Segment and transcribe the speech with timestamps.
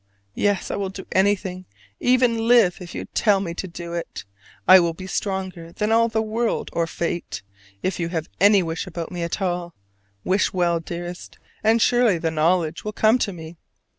[0.33, 1.65] Yes, I will do anything,
[1.99, 4.25] even live, if you tell me to do it.
[4.67, 7.43] I will be stronger than all the world or fate,
[7.83, 9.75] if you have any wish about me at all.
[10.23, 13.57] Wish well, dearest, and surely the knowledge will come to me.